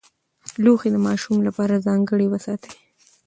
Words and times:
لوښي 0.63 0.89
د 0.93 0.97
ماشوم 1.07 1.37
لپاره 1.47 1.83
ځانګړي 1.87 2.27
وساتئ. 2.29 2.71